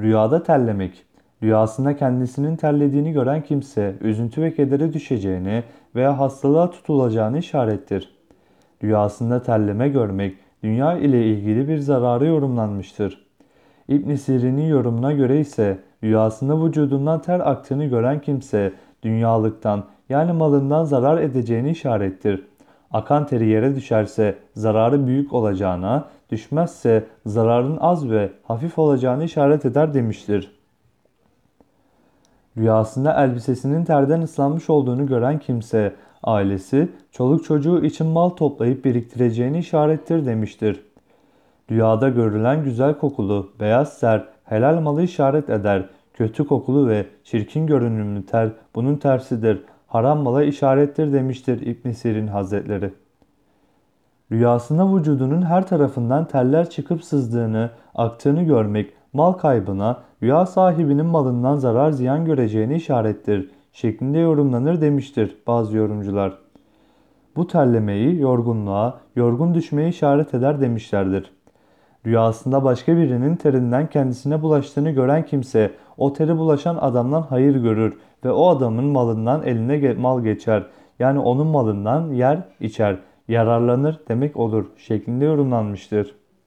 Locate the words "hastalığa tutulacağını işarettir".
6.18-8.16